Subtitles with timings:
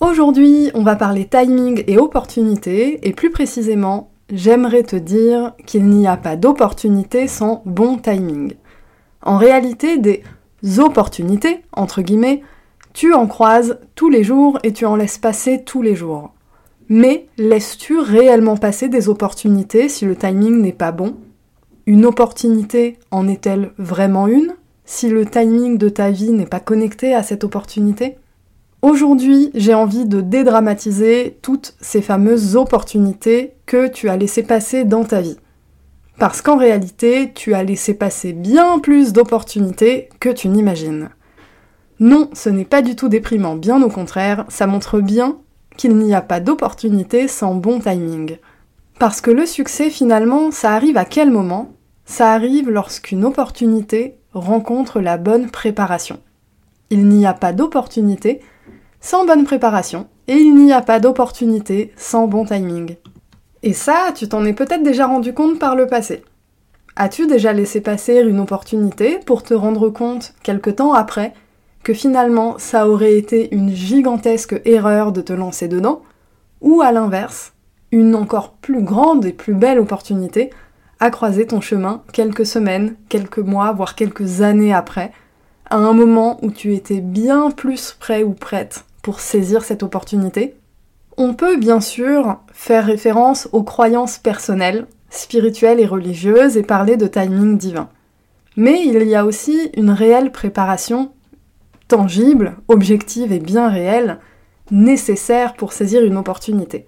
[0.00, 6.06] Aujourd'hui, on va parler timing et opportunité, et plus précisément, j'aimerais te dire qu'il n'y
[6.06, 8.52] a pas d'opportunité sans bon timing.
[9.22, 10.22] En réalité, des
[10.78, 12.42] opportunités, entre guillemets,
[12.92, 16.34] tu en croises tous les jours et tu en laisses passer tous les jours.
[16.90, 21.16] Mais laisses-tu réellement passer des opportunités si le timing n'est pas bon?
[21.86, 24.54] Une opportunité en est-elle vraiment une?
[24.84, 28.18] Si le timing de ta vie n'est pas connecté à cette opportunité?
[28.86, 35.02] Aujourd'hui, j'ai envie de dédramatiser toutes ces fameuses opportunités que tu as laissées passer dans
[35.02, 35.38] ta vie.
[36.20, 41.08] Parce qu'en réalité, tu as laissé passer bien plus d'opportunités que tu n'imagines.
[41.98, 45.38] Non, ce n'est pas du tout déprimant, bien au contraire, ça montre bien
[45.76, 48.38] qu'il n'y a pas d'opportunité sans bon timing.
[49.00, 51.72] Parce que le succès, finalement, ça arrive à quel moment?
[52.04, 56.20] Ça arrive lorsqu'une opportunité rencontre la bonne préparation.
[56.90, 58.42] Il n'y a pas d'opportunité
[59.06, 62.96] sans bonne préparation, et il n'y a pas d'opportunité sans bon timing.
[63.62, 66.24] Et ça, tu t'en es peut-être déjà rendu compte par le passé.
[66.96, 71.34] As-tu déjà laissé passer une opportunité pour te rendre compte, quelque temps après,
[71.84, 76.02] que finalement ça aurait été une gigantesque erreur de te lancer dedans,
[76.60, 77.52] ou à l'inverse,
[77.92, 80.50] une encore plus grande et plus belle opportunité
[80.98, 85.12] à croiser ton chemin quelques semaines, quelques mois, voire quelques années après,
[85.70, 88.84] à un moment où tu étais bien plus prêt ou prête
[89.14, 90.56] saisir cette opportunité.
[91.16, 97.06] On peut bien sûr faire référence aux croyances personnelles, spirituelles et religieuses et parler de
[97.06, 97.88] timing divin.
[98.56, 101.12] Mais il y a aussi une réelle préparation
[101.88, 104.18] tangible, objective et bien réelle,
[104.70, 106.86] nécessaire pour saisir une opportunité.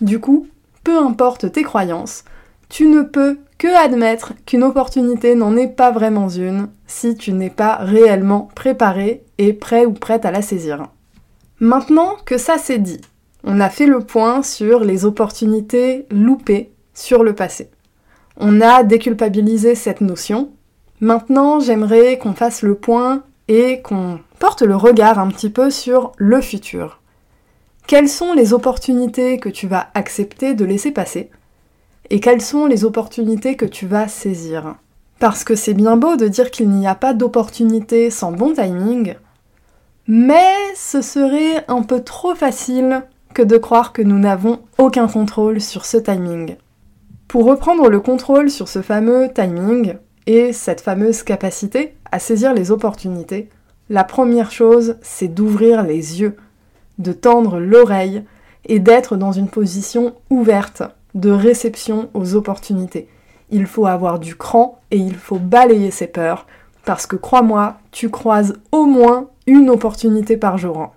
[0.00, 0.48] Du coup,
[0.82, 2.24] peu importe tes croyances,
[2.68, 7.50] tu ne peux que admettre qu'une opportunité n'en est pas vraiment une si tu n'es
[7.50, 10.88] pas réellement préparé et prêt ou prête à la saisir.
[11.64, 13.00] Maintenant que ça c'est dit,
[13.42, 17.70] on a fait le point sur les opportunités loupées sur le passé.
[18.36, 20.50] On a déculpabilisé cette notion.
[21.00, 26.12] Maintenant, j'aimerais qu'on fasse le point et qu'on porte le regard un petit peu sur
[26.18, 27.00] le futur.
[27.86, 31.30] Quelles sont les opportunités que tu vas accepter de laisser passer
[32.10, 34.74] et quelles sont les opportunités que tu vas saisir?
[35.18, 39.14] Parce que c'est bien beau de dire qu'il n'y a pas d'opportunité sans bon timing,
[40.06, 45.60] mais ce serait un peu trop facile que de croire que nous n'avons aucun contrôle
[45.60, 46.56] sur ce timing.
[47.26, 49.94] Pour reprendre le contrôle sur ce fameux timing
[50.26, 53.48] et cette fameuse capacité à saisir les opportunités,
[53.90, 56.36] la première chose, c'est d'ouvrir les yeux,
[56.98, 58.22] de tendre l'oreille
[58.66, 60.82] et d'être dans une position ouverte
[61.14, 63.08] de réception aux opportunités.
[63.50, 66.46] Il faut avoir du cran et il faut balayer ses peurs
[66.84, 70.94] parce que crois-moi, tu croises au moins une opportunité par jour.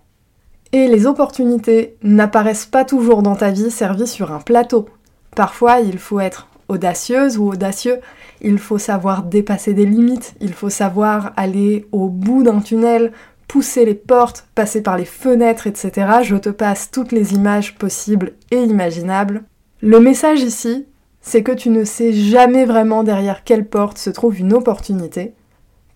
[0.73, 4.87] Et les opportunités n'apparaissent pas toujours dans ta vie servies sur un plateau.
[5.35, 7.99] Parfois, il faut être audacieuse ou audacieux,
[8.41, 13.11] il faut savoir dépasser des limites, il faut savoir aller au bout d'un tunnel,
[13.47, 16.07] pousser les portes, passer par les fenêtres, etc.
[16.23, 19.43] Je te passe toutes les images possibles et imaginables.
[19.81, 20.85] Le message ici,
[21.21, 25.33] c'est que tu ne sais jamais vraiment derrière quelle porte se trouve une opportunité,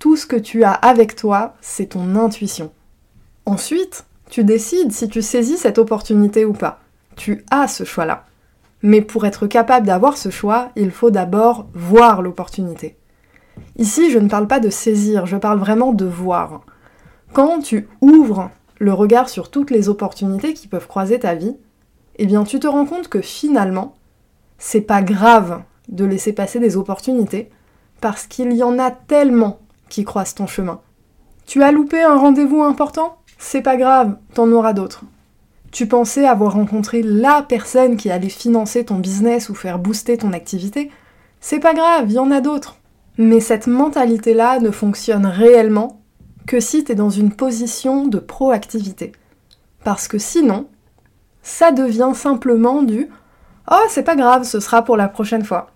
[0.01, 2.72] tout ce que tu as avec toi, c'est ton intuition.
[3.45, 6.79] Ensuite, tu décides si tu saisis cette opportunité ou pas.
[7.16, 8.25] Tu as ce choix-là.
[8.81, 12.97] Mais pour être capable d'avoir ce choix, il faut d'abord voir l'opportunité.
[13.78, 16.62] Ici, je ne parle pas de saisir, je parle vraiment de voir.
[17.31, 21.57] Quand tu ouvres le regard sur toutes les opportunités qui peuvent croiser ta vie,
[22.15, 23.95] eh bien tu te rends compte que finalement,
[24.57, 27.51] c'est pas grave de laisser passer des opportunités
[28.01, 29.59] parce qu'il y en a tellement
[29.91, 30.79] qui croisent ton chemin.
[31.45, 33.17] Tu as loupé un rendez-vous important?
[33.38, 35.03] C'est pas grave, t'en auras d'autres.
[35.71, 40.33] Tu pensais avoir rencontré la personne qui allait financer ton business ou faire booster ton
[40.33, 40.91] activité?
[41.41, 42.77] C'est pas grave, il y en a d'autres.
[43.17, 46.01] Mais cette mentalité-là ne fonctionne réellement
[46.47, 49.11] que si tu es dans une position de proactivité.
[49.83, 50.67] Parce que sinon,
[51.41, 53.09] ça devient simplement du
[53.69, 55.71] Oh, c'est pas grave, ce sera pour la prochaine fois.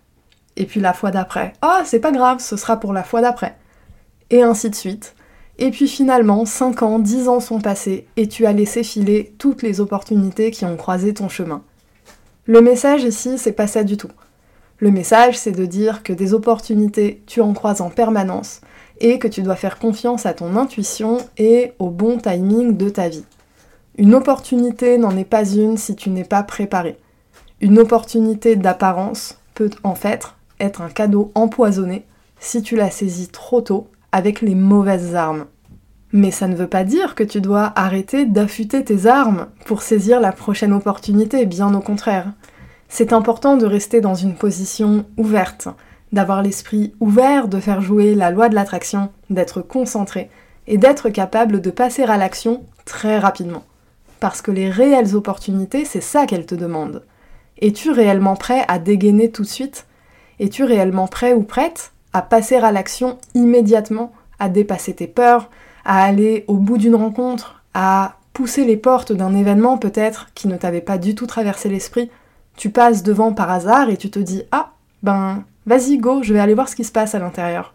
[0.55, 1.53] Et puis la fois d'après.
[1.63, 3.57] Oh, c'est pas grave, ce sera pour la fois d'après
[4.29, 5.15] et ainsi de suite.
[5.57, 9.61] Et puis finalement, 5 ans, 10 ans sont passés et tu as laissé filer toutes
[9.61, 11.63] les opportunités qui ont croisé ton chemin.
[12.45, 14.11] Le message ici, c'est pas ça du tout.
[14.79, 18.59] Le message, c'est de dire que des opportunités, tu en croises en permanence
[18.99, 23.07] et que tu dois faire confiance à ton intuition et au bon timing de ta
[23.07, 23.23] vie.
[23.97, 26.97] Une opportunité n'en est pas une si tu n'es pas préparé.
[27.61, 30.25] Une opportunité d'apparence peut en fait
[30.59, 32.05] être un cadeau empoisonné
[32.39, 35.45] si tu la saisis trop tôt avec les mauvaises armes.
[36.13, 40.21] Mais ça ne veut pas dire que tu dois arrêter d'affûter tes armes pour saisir
[40.21, 42.31] la prochaine opportunité, bien au contraire.
[42.87, 45.67] C'est important de rester dans une position ouverte,
[46.13, 50.29] d'avoir l'esprit ouvert, de faire jouer la loi de l'attraction, d'être concentré
[50.65, 53.65] et d'être capable de passer à l'action très rapidement.
[54.21, 57.03] Parce que les réelles opportunités, c'est ça qu'elles te demandent.
[57.61, 59.87] Es-tu réellement prêt à dégainer tout de suite?
[60.39, 65.49] Es-tu réellement prêt ou prête à passer à l'action immédiatement, à dépasser tes peurs,
[65.83, 70.57] à aller au bout d'une rencontre, à pousser les portes d'un événement peut-être qui ne
[70.57, 72.09] t'avait pas du tout traversé l'esprit
[72.57, 74.71] Tu passes devant par hasard et tu te dis Ah,
[75.03, 77.73] ben, vas-y, go, je vais aller voir ce qui se passe à l'intérieur.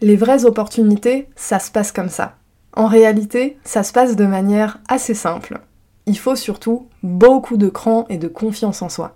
[0.00, 2.36] Les vraies opportunités, ça se passe comme ça.
[2.74, 5.60] En réalité, ça se passe de manière assez simple
[6.10, 9.14] il faut surtout beaucoup de cran et de confiance en soi.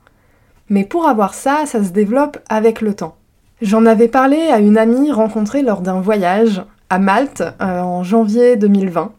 [0.68, 3.16] Mais pour avoir ça, ça se développe avec le temps.
[3.62, 8.56] J'en avais parlé à une amie rencontrée lors d'un voyage à Malte euh, en janvier
[8.56, 9.12] 2020.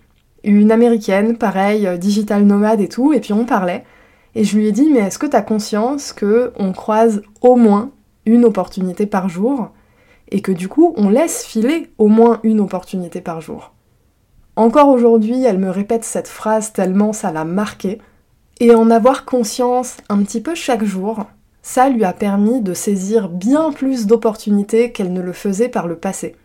[0.43, 3.85] Une américaine, pareil, euh, digital nomade et tout, et puis on parlait.
[4.35, 7.55] Et je lui ai dit, mais est-ce que tu as conscience que on croise au
[7.55, 7.91] moins
[8.25, 9.69] une opportunité par jour
[10.29, 13.71] et que du coup on laisse filer au moins une opportunité par jour?
[14.57, 17.99] Encore aujourd'hui, elle me répète cette phrase tellement ça l'a marquée.
[18.59, 21.25] Et en avoir conscience un petit peu chaque jour,
[21.65, 25.95] ça lui a permis de saisir bien plus d'opportunités qu'elle ne le faisait par le
[25.95, 26.35] passé.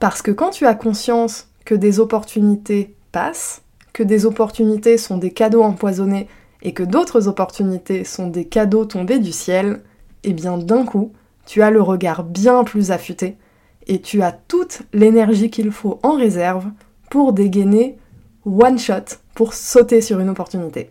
[0.00, 3.60] Parce que quand tu as conscience que des opportunités passent,
[3.92, 6.28] que des opportunités sont des cadeaux empoisonnés
[6.62, 9.82] et que d'autres opportunités sont des cadeaux tombés du ciel,
[10.24, 11.12] eh bien d'un coup,
[11.44, 13.36] tu as le regard bien plus affûté
[13.86, 16.64] et tu as toute l'énergie qu'il faut en réserve
[17.10, 17.98] pour dégainer
[18.46, 20.90] one shot, pour sauter sur une opportunité.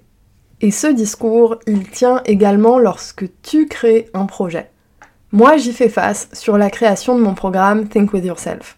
[0.62, 4.70] Et ce discours, il tient également lorsque tu crées un projet.
[5.32, 8.78] Moi, j'y fais face sur la création de mon programme Think With Yourself.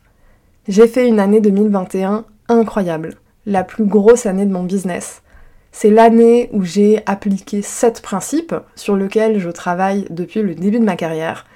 [0.68, 3.16] J'ai fait une année 2021 incroyable,
[3.48, 5.24] la plus grosse année de mon business.
[5.72, 10.86] C'est l'année où j'ai appliqué 7 principes sur lesquels je travaille depuis le début de
[10.86, 11.48] ma carrière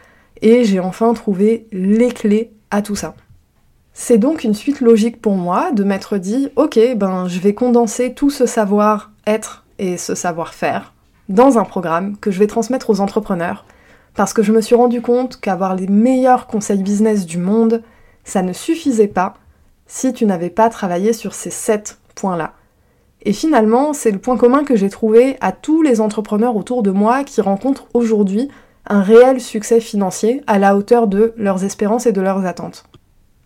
[0.42, 3.13] et j'ai enfin trouvé les clés à tout ça.
[3.94, 8.13] C'est donc une suite logique pour moi de m'être dit, ok, ben je vais condenser
[8.13, 10.94] tout ce savoir-être et ce savoir-faire
[11.30, 13.66] dans un programme que je vais transmettre aux entrepreneurs,
[14.16, 17.81] parce que je me suis rendu compte qu'avoir les meilleurs conseils business du monde,
[18.24, 19.36] ça ne suffisait pas
[19.88, 22.54] si tu n'avais pas travaillé sur ces sept points-là.
[23.24, 26.92] Et finalement, c'est le point commun que j'ai trouvé à tous les entrepreneurs autour de
[26.92, 28.50] moi qui rencontrent aujourd'hui
[28.88, 32.86] un réel succès financier à la hauteur de leurs espérances et de leurs attentes.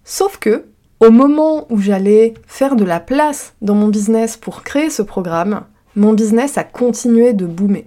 [0.03, 0.65] Sauf que,
[0.99, 5.63] au moment où j'allais faire de la place dans mon business pour créer ce programme,
[5.95, 7.85] mon business a continué de boomer.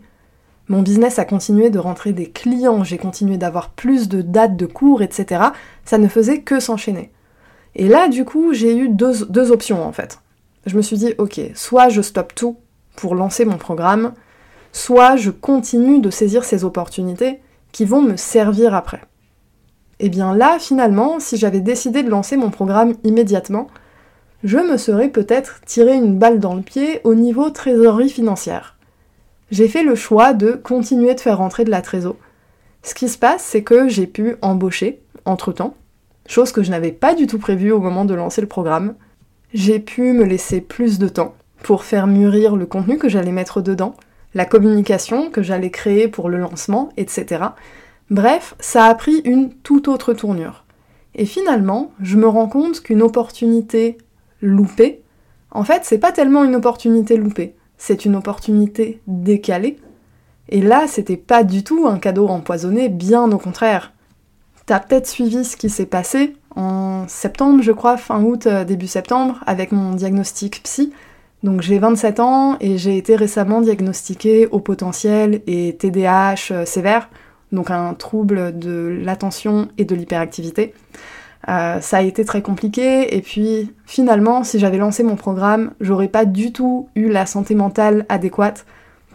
[0.69, 4.67] Mon business a continué de rentrer des clients, j'ai continué d'avoir plus de dates de
[4.67, 5.43] cours, etc.
[5.85, 7.11] Ça ne faisait que s'enchaîner.
[7.75, 10.21] Et là, du coup, j'ai eu deux, options en fait.
[10.67, 12.57] Je me suis dit, ok, soit je stoppe tout
[12.97, 14.13] pour lancer mon programme,
[14.73, 17.41] soit je continue de saisir ces opportunités
[17.73, 19.01] qui vont me servir après.
[19.99, 23.69] Et eh bien là, finalement, si j'avais décidé de lancer mon programme immédiatement,
[24.45, 28.77] je me serais peut-être tiré une balle dans le pied au niveau trésorerie financière.
[29.51, 32.17] J'ai fait le choix de continuer de faire rentrer de la trésor.
[32.83, 35.75] Ce qui se passe, c'est que j'ai pu embaucher entre-temps,
[36.27, 38.95] chose que je n'avais pas du tout prévue au moment de lancer le programme.
[39.55, 43.61] J'ai pu me laisser plus de temps pour faire mûrir le contenu que j'allais mettre
[43.61, 43.95] dedans,
[44.35, 47.45] la communication que j'allais créer pour le lancement, etc.
[48.11, 50.65] Bref, ça a pris une toute autre tournure.
[51.15, 53.99] Et finalement, je me rends compte qu'une opportunité
[54.43, 55.01] loupée,
[55.51, 59.79] en fait, c'est pas tellement une opportunité loupée, c'est une opportunité décalée.
[60.49, 63.93] Et là, c'était pas du tout un cadeau empoisonné, bien au contraire.
[64.67, 68.87] T'as peut-être suivi ce qui s'est passé en septembre, je crois, fin août, euh, début
[68.87, 70.93] septembre, avec mon diagnostic psy.
[71.43, 77.09] Donc j'ai 27 ans et j'ai été récemment diagnostiquée au potentiel et TDAH euh, sévère
[77.53, 80.75] donc un trouble de l'attention et de l'hyperactivité.
[81.49, 86.07] Euh, ça a été très compliqué et puis finalement si j'avais lancé mon programme j'aurais
[86.07, 88.65] pas du tout eu la santé mentale adéquate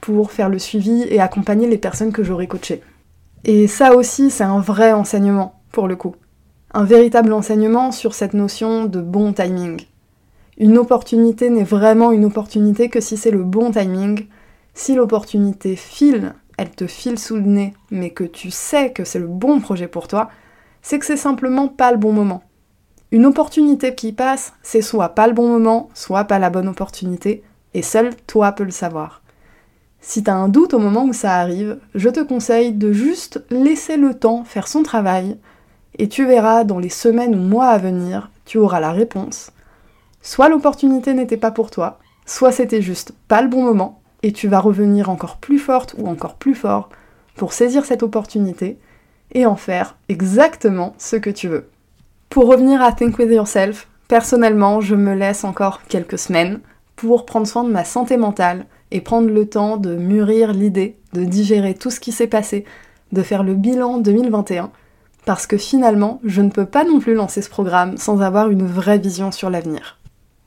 [0.01, 2.81] pour faire le suivi et accompagner les personnes que j'aurais coachées.
[3.45, 6.15] Et ça aussi c'est un vrai enseignement pour le coup.
[6.73, 9.79] Un véritable enseignement sur cette notion de bon timing.
[10.57, 14.27] Une opportunité n'est vraiment une opportunité que si c'est le bon timing.
[14.73, 19.19] Si l'opportunité file, elle te file sous le nez, mais que tu sais que c'est
[19.19, 20.29] le bon projet pour toi,
[20.87, 22.43] c'est que c'est simplement pas le bon moment.
[23.11, 27.43] Une opportunité qui passe, c'est soit pas le bon moment, soit pas la bonne opportunité,
[27.73, 29.21] et seul toi peux le savoir.
[29.99, 33.97] Si t'as un doute au moment où ça arrive, je te conseille de juste laisser
[33.97, 35.35] le temps faire son travail,
[35.97, 39.51] et tu verras dans les semaines ou mois à venir, tu auras la réponse.
[40.21, 44.47] Soit l'opportunité n'était pas pour toi, soit c'était juste pas le bon moment, et tu
[44.47, 46.87] vas revenir encore plus forte ou encore plus fort
[47.35, 48.77] pour saisir cette opportunité
[49.31, 51.69] et en faire exactement ce que tu veux.
[52.29, 56.59] Pour revenir à Think With Yourself, personnellement, je me laisse encore quelques semaines
[56.95, 61.23] pour prendre soin de ma santé mentale et prendre le temps de mûrir l'idée, de
[61.23, 62.65] digérer tout ce qui s'est passé,
[63.11, 64.71] de faire le bilan 2021,
[65.25, 68.65] parce que finalement, je ne peux pas non plus lancer ce programme sans avoir une
[68.65, 69.97] vraie vision sur l'avenir.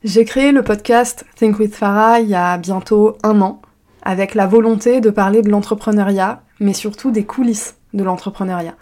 [0.03, 3.61] J'ai créé le podcast Think with Farah il y a bientôt un an,
[4.01, 8.75] avec la volonté de parler de l'entrepreneuriat, mais surtout des coulisses de l'entrepreneuriat,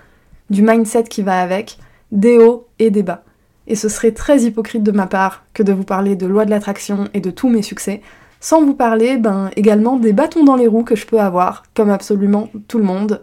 [0.50, 1.78] du mindset qui va avec,
[2.12, 3.24] des hauts et des bas.
[3.68, 6.50] Et ce serait très hypocrite de ma part que de vous parler de loi de
[6.50, 8.02] l'attraction et de tous mes succès,
[8.40, 11.90] sans vous parler ben, également des bâtons dans les roues que je peux avoir, comme
[11.90, 13.22] absolument tout le monde,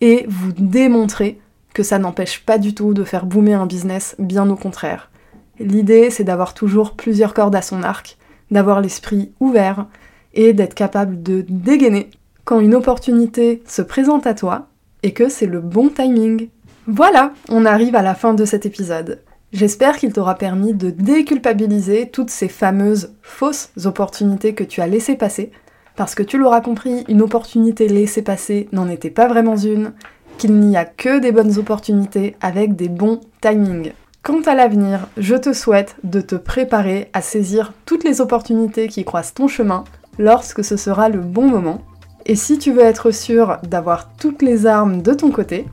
[0.00, 1.40] et vous démontrer
[1.72, 5.10] que ça n'empêche pas du tout de faire boomer un business, bien au contraire.
[5.58, 8.18] L'idée, c'est d'avoir toujours plusieurs cordes à son arc,
[8.50, 9.86] d'avoir l'esprit ouvert
[10.34, 12.10] et d'être capable de dégainer
[12.44, 14.68] quand une opportunité se présente à toi
[15.02, 16.48] et que c'est le bon timing.
[16.86, 19.22] Voilà, on arrive à la fin de cet épisode.
[19.52, 25.16] J'espère qu'il t'aura permis de déculpabiliser toutes ces fameuses fausses opportunités que tu as laissées
[25.16, 25.50] passer,
[25.96, 29.92] parce que tu l'auras compris, une opportunité laissée passer n'en était pas vraiment une,
[30.36, 33.92] qu'il n'y a que des bonnes opportunités avec des bons timings.
[34.22, 39.04] Quant à l'avenir, je te souhaite de te préparer à saisir toutes les opportunités qui
[39.04, 39.84] croisent ton chemin
[40.18, 41.80] lorsque ce sera le bon moment.
[42.28, 45.64] Et si tu veux être sûr d'avoir toutes les armes de ton côté,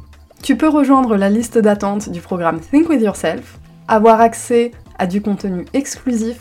[0.44, 3.58] tu peux rejoindre la liste d'attente du programme Think With Yourself,
[3.88, 6.40] avoir accès à du contenu exclusif,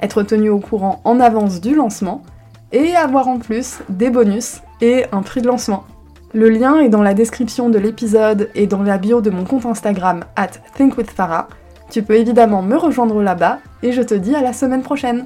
[0.00, 2.24] être tenu au courant en avance du lancement,
[2.72, 5.84] et avoir en plus des bonus et un prix de lancement.
[6.34, 9.66] Le lien est dans la description de l'épisode et dans la bio de mon compte
[9.66, 11.46] Instagram at thinkwithfarah.
[11.88, 15.24] Tu peux évidemment me rejoindre là-bas et je te dis à la semaine prochaine